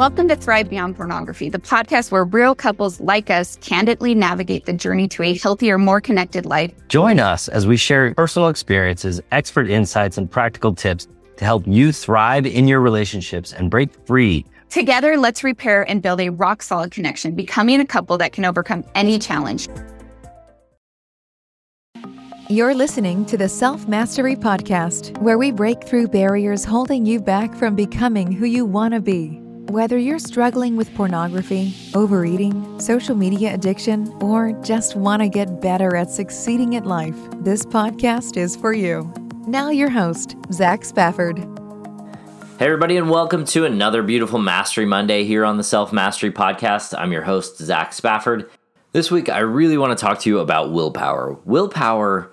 [0.00, 4.72] Welcome to Thrive Beyond Pornography, the podcast where real couples like us candidly navigate the
[4.72, 6.72] journey to a healthier, more connected life.
[6.88, 11.92] Join us as we share personal experiences, expert insights, and practical tips to help you
[11.92, 14.46] thrive in your relationships and break free.
[14.70, 18.82] Together, let's repair and build a rock solid connection, becoming a couple that can overcome
[18.94, 19.68] any challenge.
[22.48, 27.54] You're listening to the Self Mastery Podcast, where we break through barriers holding you back
[27.54, 29.42] from becoming who you want to be.
[29.70, 35.94] Whether you're struggling with pornography, overeating, social media addiction, or just want to get better
[35.94, 39.08] at succeeding at life, this podcast is for you.
[39.46, 41.38] Now, your host, Zach Spafford.
[42.58, 46.92] Hey, everybody, and welcome to another beautiful Mastery Monday here on the Self Mastery Podcast.
[46.98, 48.50] I'm your host, Zach Spafford.
[48.90, 51.38] This week, I really want to talk to you about willpower.
[51.44, 52.32] Willpower,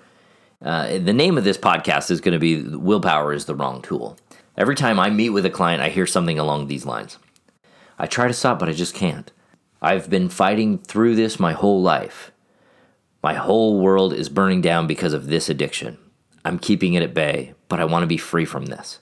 [0.64, 4.18] uh, the name of this podcast is going to be Willpower is the Wrong Tool.
[4.58, 7.20] Every time I meet with a client, I hear something along these lines.
[7.98, 9.32] I try to stop, but I just can't.
[9.82, 12.32] I've been fighting through this my whole life.
[13.24, 15.98] My whole world is burning down because of this addiction.
[16.46, 19.00] I'm keeping it at bay, but I want to be free from this.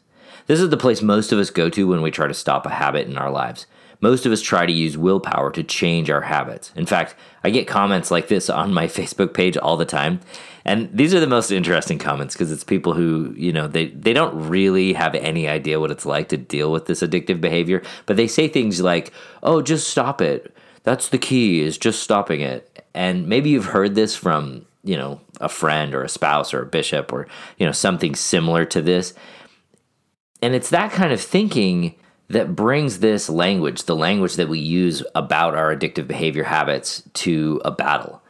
[0.47, 2.69] This is the place most of us go to when we try to stop a
[2.69, 3.65] habit in our lives.
[4.01, 6.71] Most of us try to use willpower to change our habits.
[6.75, 10.19] In fact, I get comments like this on my Facebook page all the time.
[10.65, 14.13] And these are the most interesting comments because it's people who, you know, they, they
[14.13, 18.17] don't really have any idea what it's like to deal with this addictive behavior, but
[18.17, 20.55] they say things like, oh, just stop it.
[20.83, 22.83] That's the key, is just stopping it.
[22.95, 26.67] And maybe you've heard this from, you know, a friend or a spouse or a
[26.67, 29.13] bishop or, you know, something similar to this.
[30.41, 31.95] And it's that kind of thinking
[32.27, 37.61] that brings this language, the language that we use about our addictive behavior habits, to
[37.63, 38.21] a battle.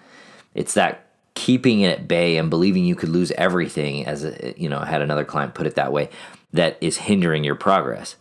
[0.53, 4.69] It's that keeping it at bay and believing you could lose everything, as a, you
[4.69, 6.09] know, I had another client put it that way,
[6.53, 8.15] that is hindering your progress.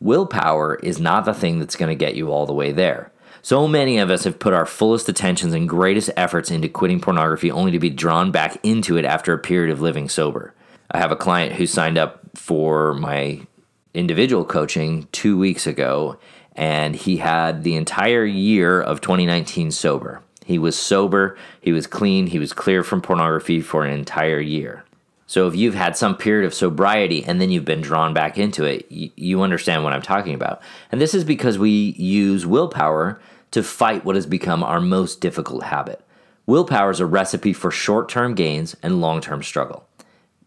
[0.00, 3.10] Willpower is not the thing that's going to get you all the way there.
[3.42, 7.50] So many of us have put our fullest attentions and greatest efforts into quitting pornography
[7.50, 10.54] only to be drawn back into it after a period of living sober.
[10.90, 13.46] I have a client who signed up for my
[13.94, 16.18] individual coaching two weeks ago,
[16.54, 20.22] and he had the entire year of 2019 sober.
[20.44, 24.84] He was sober, he was clean, he was clear from pornography for an entire year.
[25.28, 28.64] So if you've had some period of sobriety and then you've been drawn back into
[28.64, 30.62] it, you, understand what I'm talking about.
[30.90, 33.20] And this is because we use willpower
[33.50, 36.02] to fight what has become our most difficult habit.
[36.46, 39.86] Willpower is a recipe for short term gains and long term struggle.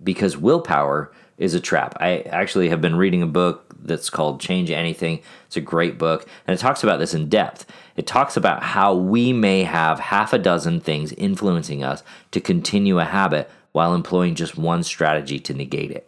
[0.04, 1.98] Because willpower is a trap.
[2.00, 5.22] I actually have been reading a book that's called Change Anything.
[5.48, 7.66] It's a great book, and it talks about this in depth.
[7.96, 13.00] It talks about how we may have half a dozen things influencing us to continue
[13.00, 16.08] a habit while employing just one strategy to negate it.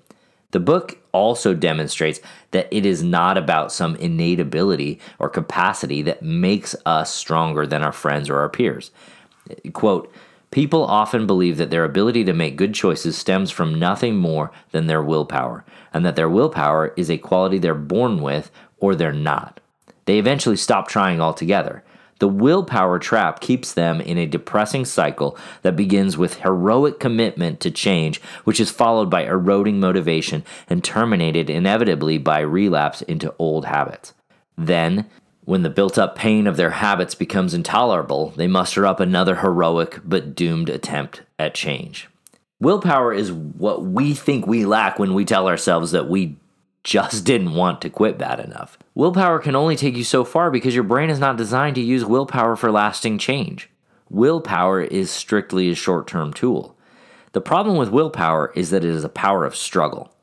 [0.51, 2.19] The book also demonstrates
[2.51, 7.81] that it is not about some innate ability or capacity that makes us stronger than
[7.81, 8.91] our friends or our peers.
[9.73, 10.13] Quote,
[10.53, 14.85] People often believe that their ability to make good choices stems from nothing more than
[14.85, 19.59] their willpower, and that their willpower is a quality they're born with or they're not.
[20.05, 21.83] They eventually stop trying altogether.
[22.19, 27.71] The willpower trap keeps them in a depressing cycle that begins with heroic commitment to
[27.71, 34.13] change, which is followed by eroding motivation and terminated inevitably by relapse into old habits.
[34.55, 35.07] Then,
[35.45, 39.99] when the built up pain of their habits becomes intolerable, they muster up another heroic
[40.03, 42.07] but doomed attempt at change.
[42.59, 46.37] Willpower is what we think we lack when we tell ourselves that we
[46.83, 48.77] just didn't want to quit bad enough.
[48.95, 52.05] Willpower can only take you so far because your brain is not designed to use
[52.05, 53.69] willpower for lasting change.
[54.09, 56.77] Willpower is strictly a short term tool.
[57.33, 60.13] The problem with willpower is that it is a power of struggle.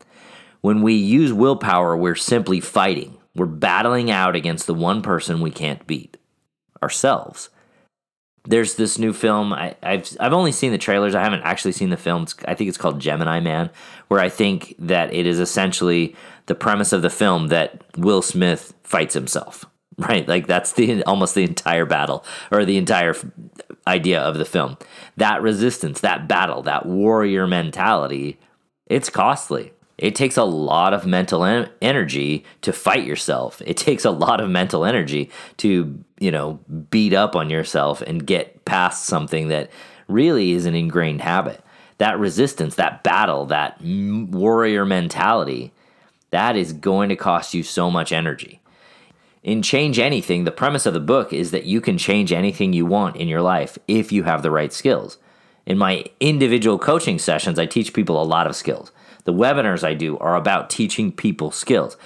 [0.61, 3.20] When we use willpower, we're simply fighting.
[3.35, 6.17] We're battling out against the one person we can't beat
[6.83, 7.51] ourselves.
[8.45, 9.53] There's this new film.
[9.53, 11.15] I, have I've only seen the trailers.
[11.15, 12.23] I haven't actually seen the film.
[12.23, 13.71] It's, I think it's called Gemini Man,
[14.09, 18.75] where I think that it is essentially the premise of the film that Will Smith
[18.83, 19.65] fights himself.
[19.99, 23.15] Right, like that's the almost the entire battle or the entire
[23.87, 24.79] idea of the film.
[25.19, 28.39] That resistance, that battle, that warrior mentality,
[28.87, 29.73] it's costly.
[30.01, 33.61] It takes a lot of mental en- energy to fight yourself.
[33.67, 36.59] It takes a lot of mental energy to, you know,
[36.91, 39.71] beat up on yourself and get past something that
[40.09, 41.63] really is an ingrained habit.
[41.99, 45.71] That resistance, that battle, that warrior mentality,
[46.31, 48.61] that is going to cost you so much energy.
[49.43, 52.87] In Change Anything, the premise of the book is that you can change anything you
[52.87, 55.19] want in your life if you have the right skills.
[55.67, 58.93] In my individual coaching sessions, I teach people a lot of skills.
[59.31, 61.97] The webinars I do are about teaching people skills.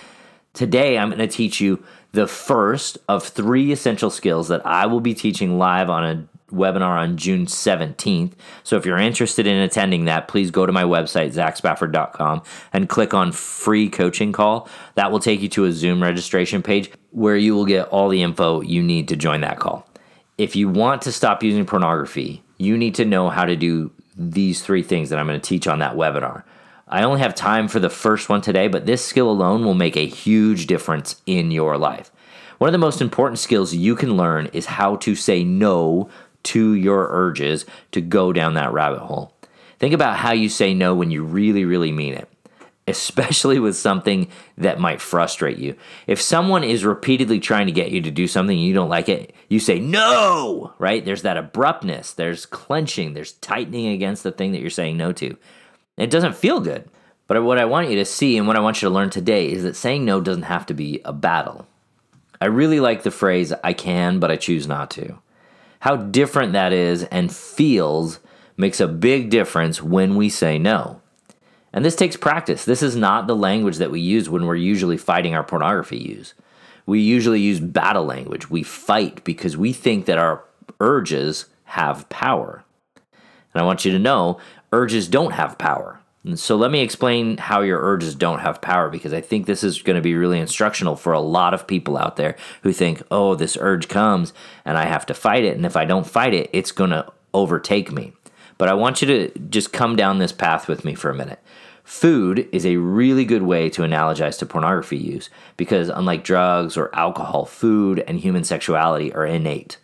[0.53, 1.83] Today, I'm going to teach you
[2.13, 6.99] the first of three essential skills that I will be teaching live on a webinar
[6.99, 8.33] on June 17th.
[8.63, 12.43] So if you're interested in attending that, please go to my website, zachspafford.com,
[12.75, 14.69] and click on free coaching call.
[14.95, 18.23] That will take you to a Zoom registration page where you will get all the
[18.23, 19.89] info you need to join that call.
[20.37, 24.61] If you want to stop using pornography, you need to know how to do these
[24.61, 26.45] three things that I'm going to teach on that webinar.
[26.95, 29.97] I only have time for the first one today, but this skill alone will make
[29.97, 32.13] a huge difference in your life.
[32.59, 36.09] One of the most important skills you can learn is how to say no
[36.45, 39.35] to your urges to go down that rabbit hole.
[39.81, 42.29] Think about how you say no when you really, really mean it,
[42.87, 45.75] especially with something that might frustrate you.
[46.07, 49.09] If someone is repeatedly trying to get you to do something and you don't like
[49.09, 51.05] it, you say no, right?
[51.05, 55.37] There's that abruptness, there's clenching, there's tightening against the thing that you're saying no to.
[55.97, 56.89] It doesn't feel good.
[57.27, 59.51] But what I want you to see and what I want you to learn today
[59.51, 61.67] is that saying no doesn't have to be a battle.
[62.41, 65.19] I really like the phrase, I can, but I choose not to.
[65.81, 68.21] How different that is and feels
[68.57, 71.01] makes a big difference when we say no.
[71.73, 72.65] And this takes practice.
[72.65, 76.35] This is not the language that we use when we're usually fighting our pornography use.
[76.87, 78.51] We usually use battle language.
[78.51, 80.45] We fight because we think that our
[80.81, 82.65] urges have power.
[83.53, 84.39] And I want you to know
[84.75, 86.01] urges don't have power.
[86.25, 89.63] And so let me explain how your urges don't have power because I think this
[89.63, 93.03] is going to be really instructional for a lot of people out there who think,
[93.11, 94.33] oh, this urge comes
[94.65, 95.57] and I have to fight it.
[95.57, 98.15] And if I don't fight it, it's going to overtake me.
[98.57, 101.41] But I want you to just come down this path with me for a minute.
[101.83, 105.29] Food is a really good way to analogize to pornography use
[105.59, 109.77] because, unlike drugs or alcohol, food and human sexuality are innate.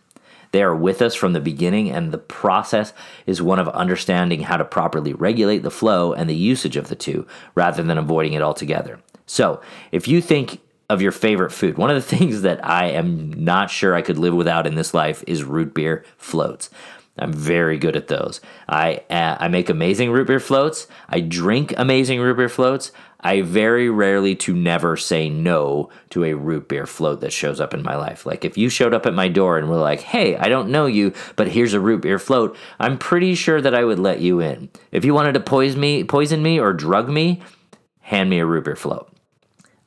[0.51, 2.93] They are with us from the beginning, and the process
[3.25, 6.95] is one of understanding how to properly regulate the flow and the usage of the
[6.95, 7.25] two
[7.55, 8.99] rather than avoiding it altogether.
[9.25, 9.61] So,
[9.91, 10.59] if you think
[10.89, 14.17] of your favorite food, one of the things that I am not sure I could
[14.17, 16.69] live without in this life is root beer floats.
[17.17, 18.41] I'm very good at those.
[18.67, 20.87] I uh, I make amazing root beer floats.
[21.09, 22.91] I drink amazing root beer floats.
[23.21, 27.73] I very rarely to never say no to a root beer float that shows up
[27.73, 28.25] in my life.
[28.25, 30.87] Like if you showed up at my door and were like, "Hey, I don't know
[30.87, 34.39] you, but here's a root beer float," I'm pretty sure that I would let you
[34.39, 34.69] in.
[34.91, 37.41] If you wanted to poison me, poison me or drug me,
[38.01, 39.11] hand me a root beer float.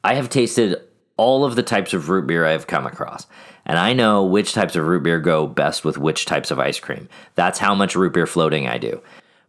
[0.02, 0.76] I have tasted
[1.16, 3.26] all of the types of root beer I have come across.
[3.66, 6.80] And I know which types of root beer go best with which types of ice
[6.80, 7.08] cream.
[7.34, 9.00] That's how much root beer floating I do.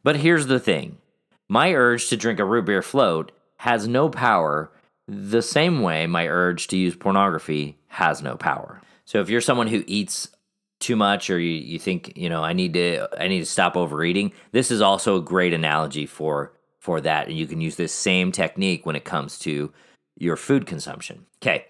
[0.03, 0.97] But here's the thing
[1.47, 3.31] my urge to drink a root beer float
[3.65, 4.71] has no power
[5.07, 8.79] the same way my urge to use pornography has no power.
[9.05, 10.29] So if you're someone who eats
[10.79, 13.75] too much or you, you think, you know, I need to I need to stop
[13.75, 17.91] overeating, this is also a great analogy for for that and you can use this
[17.91, 19.73] same technique when it comes to
[20.15, 21.25] your food consumption.
[21.41, 21.65] Okay.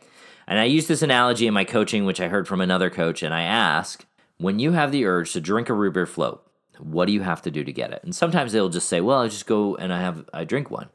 [0.48, 3.34] And I use this analogy in my coaching which I heard from another coach and
[3.34, 4.06] I ask,
[4.38, 6.46] when you have the urge to drink a root beer float,
[6.78, 8.04] what do you have to do to get it?
[8.04, 10.90] And sometimes they'll just say, "Well, I just go and I have I drink one."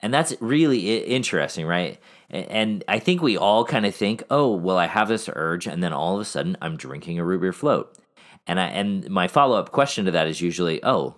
[0.00, 2.00] And that's really interesting, right?
[2.30, 5.82] And I think we all kind of think, oh, well, I have this urge, and
[5.82, 7.96] then all of a sudden I'm drinking a root beer float.
[8.46, 11.16] And I and my follow up question to that is usually, oh,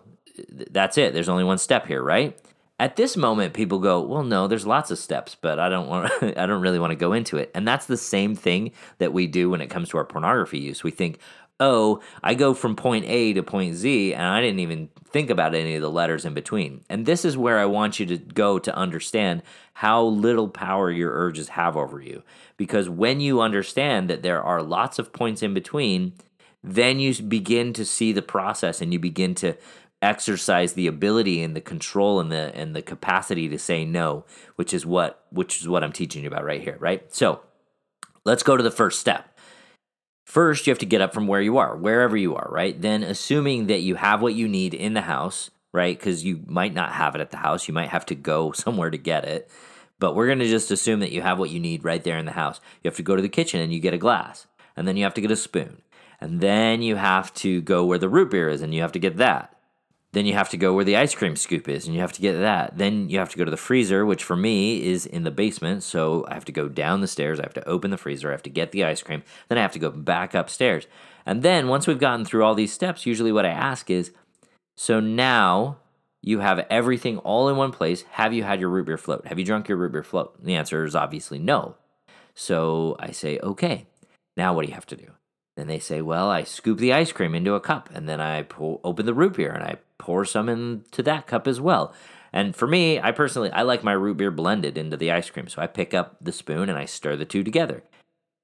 [0.49, 1.13] that's it.
[1.13, 2.39] There's only one step here, right?
[2.79, 6.11] At this moment, people go, well, no, there's lots of steps, but I don't want,
[6.23, 7.51] I don't really want to go into it.
[7.55, 10.83] And that's the same thing that we do when it comes to our pornography use.
[10.83, 11.19] We think,
[11.61, 15.55] oh, I go from point A to point Z, and I didn't even think about
[15.55, 16.83] any of the letters in between.
[16.89, 19.43] And this is where I want you to go to understand
[19.75, 22.23] how little power your urges have over you.
[22.57, 26.15] Because when you understand that there are lots of points in between,
[26.65, 29.57] then you begin to see the process and you begin to
[30.03, 34.25] exercise the ability and the control and the and the capacity to say no,
[34.57, 37.13] which is what which is what I'm teaching you about right here, right?
[37.15, 37.41] So,
[38.25, 39.30] let's go to the first step.
[40.31, 42.81] First, you have to get up from where you are, wherever you are, right?
[42.81, 45.99] Then, assuming that you have what you need in the house, right?
[45.99, 48.91] Because you might not have it at the house, you might have to go somewhere
[48.91, 49.51] to get it.
[49.99, 52.27] But we're going to just assume that you have what you need right there in
[52.27, 52.61] the house.
[52.81, 54.47] You have to go to the kitchen and you get a glass,
[54.77, 55.83] and then you have to get a spoon,
[56.21, 59.01] and then you have to go where the root beer is and you have to
[59.01, 59.60] get that.
[60.13, 62.21] Then you have to go where the ice cream scoop is and you have to
[62.21, 62.77] get that.
[62.77, 65.85] Then you have to go to the freezer, which for me is in the basement.
[65.85, 67.39] So I have to go down the stairs.
[67.39, 68.29] I have to open the freezer.
[68.29, 69.23] I have to get the ice cream.
[69.49, 70.89] Then I have to go back upstairs.
[71.25, 74.11] And then once we've gotten through all these steps, usually what I ask is
[74.77, 75.77] so now
[76.23, 78.03] you have everything all in one place.
[78.13, 79.27] Have you had your root beer float?
[79.27, 80.35] Have you drunk your root beer float?
[80.39, 81.77] And the answer is obviously no.
[82.35, 83.87] So I say, okay,
[84.37, 85.13] now what do you have to do?
[85.61, 88.45] Then they say, well, I scoop the ice cream into a cup and then I
[88.45, 91.93] pull, open the root beer and I pour some into that cup as well.
[92.33, 95.49] And for me, I personally I like my root beer blended into the ice cream.
[95.49, 97.83] So I pick up the spoon and I stir the two together.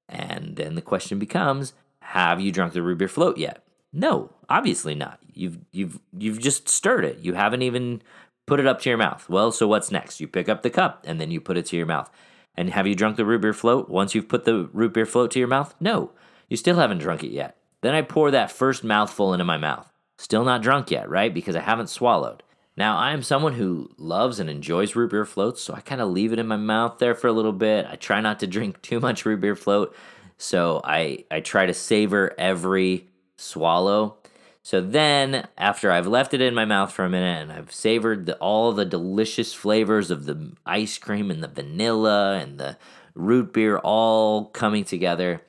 [0.07, 3.63] And then the question becomes, have you drunk the root beer float yet?
[3.91, 5.17] No, obviously not.
[5.33, 7.17] You've you've you've just stirred it.
[7.17, 8.03] You haven't even
[8.45, 9.27] put it up to your mouth.
[9.27, 10.19] Well, so what's next?
[10.19, 12.11] You pick up the cup and then you put it to your mouth.
[12.53, 15.31] And have you drunk the root beer float once you've put the root beer float
[15.31, 15.73] to your mouth?
[15.79, 16.11] No,
[16.47, 17.57] you still haven't drunk it yet.
[17.81, 19.91] Then I pour that first mouthful into my mouth.
[20.17, 21.33] Still not drunk yet, right?
[21.33, 22.43] Because I haven't swallowed.
[22.75, 26.09] Now, I am someone who loves and enjoys root beer floats, so I kind of
[26.09, 27.87] leave it in my mouth there for a little bit.
[27.89, 29.95] I try not to drink too much root beer float,
[30.37, 34.17] so I, I try to savor every swallow.
[34.61, 38.25] So then, after I've left it in my mouth for a minute and I've savored
[38.25, 42.77] the, all the delicious flavors of the ice cream and the vanilla and the
[43.15, 45.41] root beer all coming together,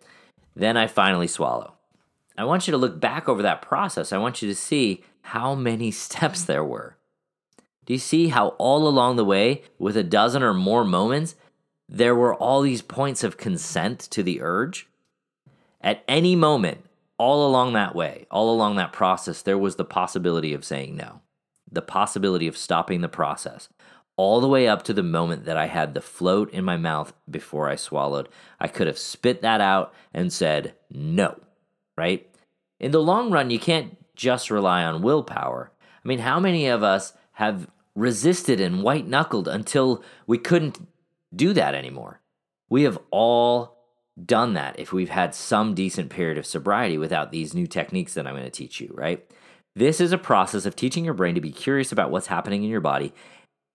[0.58, 1.74] then I finally swallow.
[2.36, 4.12] I want you to look back over that process.
[4.12, 6.96] I want you to see how many steps there were.
[7.86, 11.36] Do you see how all along the way, with a dozen or more moments,
[11.88, 14.88] there were all these points of consent to the urge?
[15.80, 16.84] At any moment,
[17.18, 21.22] all along that way, all along that process, there was the possibility of saying no,
[21.70, 23.68] the possibility of stopping the process,
[24.18, 27.12] all the way up to the moment that I had the float in my mouth
[27.30, 28.28] before I swallowed.
[28.58, 31.38] I could have spit that out and said no,
[31.96, 32.28] right?
[32.80, 35.70] In the long run, you can't just rely on willpower.
[36.04, 40.84] I mean, how many of us have resisted and white knuckled until we couldn't
[41.34, 42.20] do that anymore?
[42.68, 43.78] We have all
[44.24, 48.26] done that if we've had some decent period of sobriety without these new techniques that
[48.26, 49.24] I'm going to teach you, right?
[49.76, 52.68] This is a process of teaching your brain to be curious about what's happening in
[52.68, 53.12] your body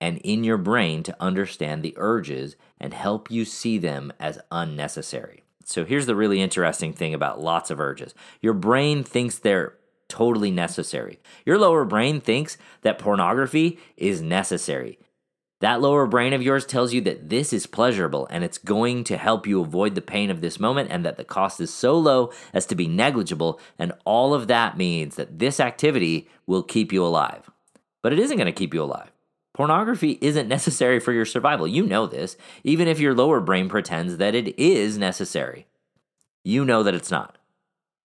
[0.01, 5.43] and in your brain to understand the urges and help you see them as unnecessary.
[5.65, 9.75] So here's the really interesting thing about lots of urges your brain thinks they're
[10.09, 11.19] totally necessary.
[11.45, 14.99] Your lower brain thinks that pornography is necessary.
[15.61, 19.17] That lower brain of yours tells you that this is pleasurable and it's going to
[19.17, 22.33] help you avoid the pain of this moment and that the cost is so low
[22.53, 23.61] as to be negligible.
[23.79, 27.49] And all of that means that this activity will keep you alive.
[28.01, 29.12] But it isn't going to keep you alive.
[29.53, 31.67] Pornography isn't necessary for your survival.
[31.67, 35.67] You know this, even if your lower brain pretends that it is necessary.
[36.43, 37.37] You know that it's not.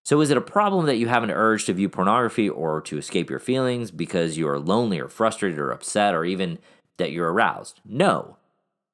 [0.04, 2.96] So, is it a problem that you have an urge to view pornography or to
[2.96, 6.58] escape your feelings because you are lonely or frustrated or upset or even
[6.98, 7.80] that you're aroused.
[7.84, 8.36] No.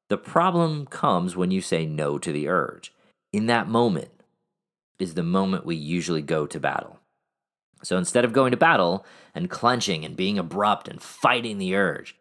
[0.09, 2.93] The problem comes when you say no to the urge.
[3.33, 4.11] In that moment
[4.99, 7.01] is the moment we usually go to battle.
[7.83, 12.17] So instead of going to battle and clenching and being abrupt and fighting the urge,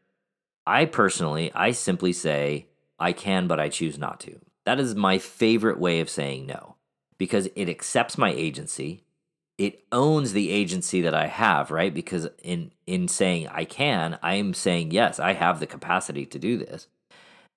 [0.65, 2.67] I personally, I simply say,
[3.00, 4.39] I can, but I choose not to.
[4.65, 6.75] That is my favorite way of saying no
[7.17, 9.03] because it accepts my agency
[9.58, 11.93] it owns the agency that I have, right?
[11.93, 16.39] Because in in saying I can, I am saying yes, I have the capacity to
[16.39, 16.88] do this.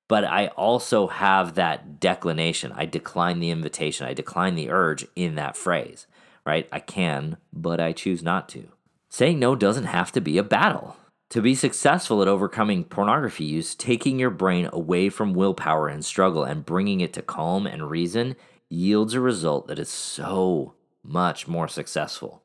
[0.09, 2.73] But I also have that declination.
[2.73, 4.07] I decline the invitation.
[4.07, 6.07] I decline the urge in that phrase,
[6.45, 6.69] right?
[6.71, 8.69] I can, but I choose not to.
[9.09, 10.97] Saying no doesn't have to be a battle.
[11.31, 16.45] To be successful at overcoming pornography use, taking your brain away from willpower and struggle
[16.45, 18.37] and bringing it to calm and reason
[18.71, 22.43] yields a result that is so much more successful.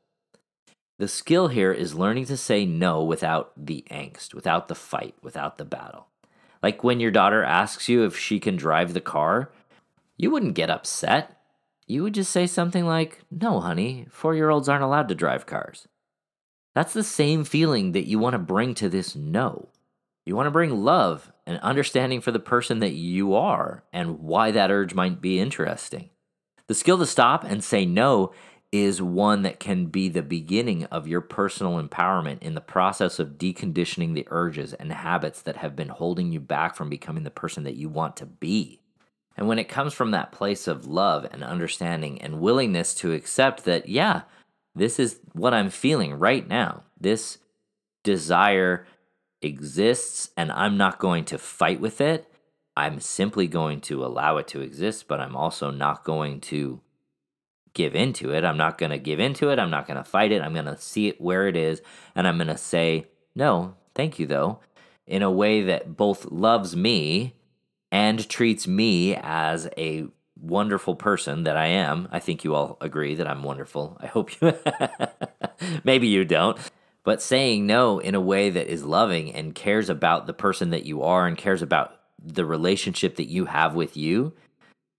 [0.98, 5.58] The skill here is learning to say no without the angst, without the fight, without
[5.58, 6.08] the battle.
[6.62, 9.52] Like when your daughter asks you if she can drive the car,
[10.16, 11.40] you wouldn't get upset.
[11.86, 15.46] You would just say something like, No, honey, four year olds aren't allowed to drive
[15.46, 15.88] cars.
[16.74, 19.68] That's the same feeling that you want to bring to this no.
[20.24, 24.52] You want to bring love and understanding for the person that you are and why
[24.52, 26.10] that urge might be interesting.
[26.68, 28.32] The skill to stop and say no
[28.70, 33.36] is one that can be the beginning of your personal empowerment in the process of
[33.36, 37.64] deconditioning the urges and habits that have been holding you back from becoming the person
[37.64, 38.80] that you want to be.
[39.36, 43.64] And when it comes from that place of love and understanding and willingness to accept
[43.64, 44.22] that, yeah,
[44.74, 46.84] this is what I'm feeling right now.
[47.00, 47.38] This
[48.02, 48.86] desire
[49.40, 52.28] exists, and I'm not going to fight with it.
[52.76, 56.80] I'm simply going to allow it to exist, but I'm also not going to
[57.74, 58.44] give into it.
[58.44, 59.58] I'm not going to give into it.
[59.58, 60.42] I'm not going to fight it.
[60.42, 61.82] I'm going to see it where it is.
[62.14, 64.60] And I'm going to say, no, thank you, though,
[65.06, 67.34] in a way that both loves me
[67.90, 70.06] and treats me as a
[70.42, 72.08] wonderful person that I am.
[72.10, 73.96] I think you all agree that I'm wonderful.
[74.00, 74.54] I hope you,
[75.84, 76.58] maybe you don't.
[77.04, 80.84] But saying no in a way that is loving and cares about the person that
[80.84, 84.32] you are and cares about the relationship that you have with you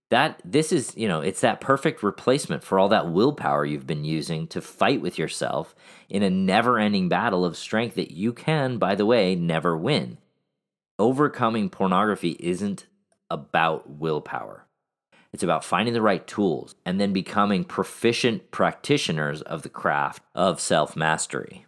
[0.09, 4.03] that this is you know it's that perfect replacement for all that willpower you've been
[4.03, 5.73] using to fight with yourself
[6.09, 10.17] in a never-ending battle of strength that you can by the way never win
[10.99, 12.85] overcoming pornography isn't
[13.29, 14.65] about willpower.
[15.33, 20.61] It's about finding the right tools and then becoming proficient practitioners of the craft of
[20.61, 21.65] self mastery.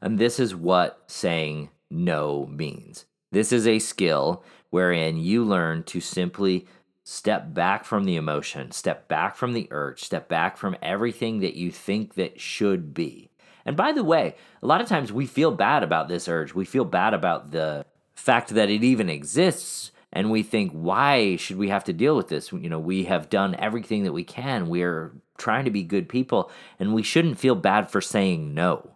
[0.00, 3.06] And this is what saying no means.
[3.32, 6.66] This is a skill wherein you learn to simply
[7.02, 11.54] step back from the emotion, step back from the urge, step back from everything that
[11.54, 13.30] you think that should be.
[13.64, 16.54] And by the way, a lot of times we feel bad about this urge.
[16.54, 17.84] We feel bad about the
[18.14, 22.28] fact that it even exists and we think why should we have to deal with
[22.28, 22.52] this?
[22.52, 24.68] You know we have done everything that we can.
[24.68, 28.92] We're trying to be good people and we shouldn't feel bad for saying no.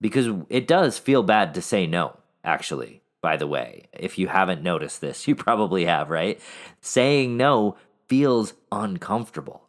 [0.00, 3.88] Because it does feel bad to say no actually by the way.
[3.92, 6.40] If you haven't noticed this you probably have right?
[6.80, 7.76] Saying no
[8.08, 9.68] feels uncomfortable.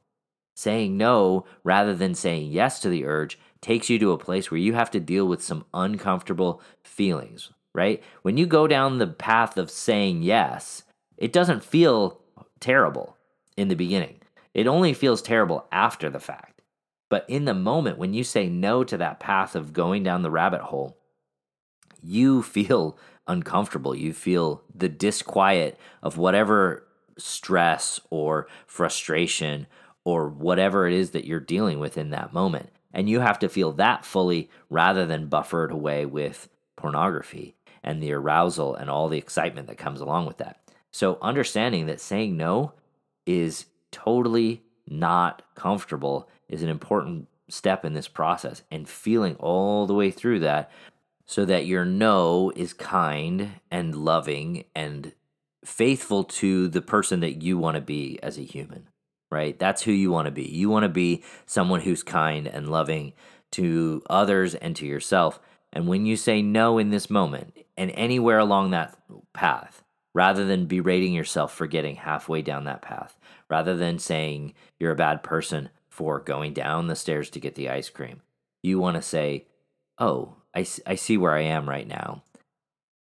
[0.55, 4.59] Saying no rather than saying yes to the urge takes you to a place where
[4.59, 8.03] you have to deal with some uncomfortable feelings right?
[8.21, 10.83] When you go down the path of saying yes,
[11.17, 12.21] it doesn't feel
[12.59, 13.17] terrible
[13.57, 14.21] in the beginning.
[14.53, 16.61] It only feels terrible after the fact.
[17.09, 20.31] But in the moment, when you say no to that path of going down the
[20.31, 20.97] rabbit hole,
[22.01, 22.97] you feel
[23.27, 23.95] uncomfortable.
[23.95, 26.87] You feel the disquiet of whatever
[27.17, 29.67] stress or frustration
[30.03, 32.69] or whatever it is that you're dealing with in that moment.
[32.93, 38.13] And you have to feel that fully rather than buffered away with pornography and the
[38.13, 40.59] arousal and all the excitement that comes along with that.
[40.91, 42.73] So, understanding that saying no
[43.25, 49.93] is totally not comfortable is an important step in this process, and feeling all the
[49.93, 50.71] way through that
[51.25, 55.13] so that your no is kind and loving and
[55.63, 58.87] faithful to the person that you want to be as a human,
[59.29, 59.57] right?
[59.57, 60.43] That's who you want to be.
[60.43, 63.13] You want to be someone who's kind and loving
[63.51, 65.39] to others and to yourself.
[65.73, 68.97] And when you say no in this moment, and anywhere along that
[69.33, 73.17] path, rather than berating yourself for getting halfway down that path,
[73.49, 77.69] rather than saying you're a bad person for going down the stairs to get the
[77.69, 78.21] ice cream,
[78.61, 79.45] you want to say,
[79.97, 82.23] Oh, I, I see where I am right now.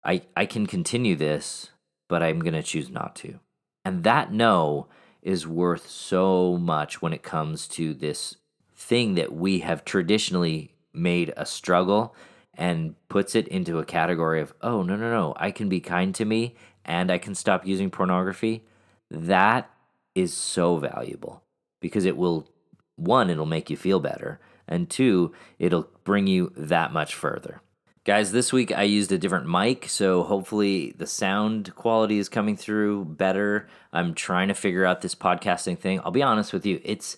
[0.05, 1.71] I, I can continue this,
[2.09, 3.41] but I'm going to choose not to.
[3.85, 4.89] And that no
[5.23, 8.37] is worth so much when it comes to this
[8.75, 12.15] thing that we have traditionally made a struggle
[12.57, 16.15] and puts it into a category of, oh, no, no, no, I can be kind
[16.17, 18.65] to me and I can stop using pornography,
[19.11, 19.71] that
[20.15, 21.43] is so valuable
[21.81, 22.49] because it will,
[22.97, 27.63] one, it'll make you feel better, and two, it'll bring you that much further.
[28.05, 32.57] Guys, this week I used a different mic, so hopefully the sound quality is coming
[32.57, 33.69] through better.
[33.93, 36.01] I'm trying to figure out this podcasting thing.
[36.01, 37.17] I'll be honest with you, it's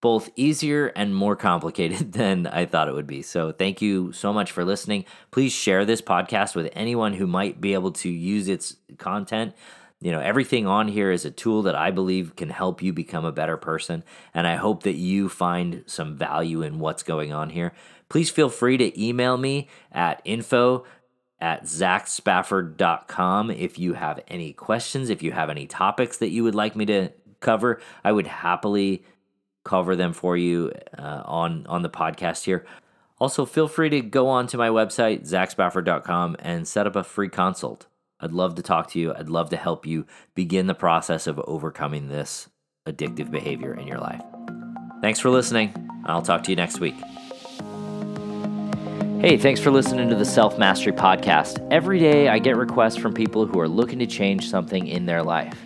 [0.00, 3.22] both easier and more complicated than I thought it would be.
[3.22, 5.04] So, thank you so much for listening.
[5.30, 9.54] Please share this podcast with anyone who might be able to use its content.
[10.00, 13.24] You know, everything on here is a tool that I believe can help you become
[13.24, 14.04] a better person.
[14.32, 17.72] And I hope that you find some value in what's going on here.
[18.08, 20.84] Please feel free to email me at info
[21.40, 26.54] at zachspafford.com if you have any questions, if you have any topics that you would
[26.54, 27.80] like me to cover.
[28.04, 29.04] I would happily
[29.68, 32.66] cover them for you uh, on on the podcast here.
[33.20, 37.28] Also, feel free to go on to my website, zachspafford.com, and set up a free
[37.28, 37.86] consult.
[38.20, 39.14] I'd love to talk to you.
[39.14, 42.48] I'd love to help you begin the process of overcoming this
[42.86, 44.22] addictive behavior in your life.
[45.02, 45.74] Thanks for listening.
[46.04, 46.96] I'll talk to you next week.
[49.20, 51.66] Hey, thanks for listening to the Self Mastery Podcast.
[51.72, 55.24] Every day I get requests from people who are looking to change something in their
[55.24, 55.58] life.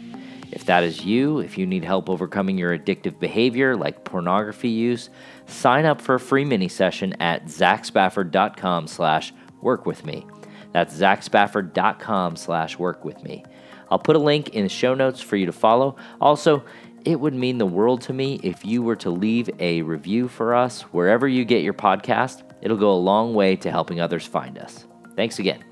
[0.53, 5.11] If that is you, if you need help overcoming your addictive behavior like pornography use,
[5.47, 10.27] sign up for a free mini session at zachspafford.com slash work with me.
[10.73, 13.45] That's zachspafford.com slash work with me.
[13.91, 15.97] I'll put a link in the show notes for you to follow.
[16.21, 16.65] Also,
[17.05, 20.55] it would mean the world to me if you were to leave a review for
[20.55, 22.43] us wherever you get your podcast.
[22.63, 24.87] It'll go a long way to helping others find us.
[25.17, 25.72] Thanks again.